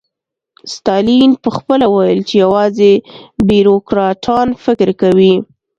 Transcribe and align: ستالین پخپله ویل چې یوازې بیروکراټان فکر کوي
ستالین 0.73 1.31
پخپله 1.43 1.85
ویل 1.93 2.19
چې 2.29 2.35
یوازې 2.43 2.91
بیروکراټان 3.47 4.47
فکر 4.63 4.89
کوي 5.01 5.33